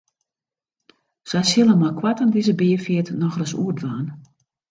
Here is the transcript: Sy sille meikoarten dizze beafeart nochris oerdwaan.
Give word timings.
Sy 1.31 1.41
sille 1.49 1.75
meikoarten 1.81 2.33
dizze 2.37 2.55
beafeart 2.63 3.13
nochris 3.21 3.57
oerdwaan. 3.61 4.05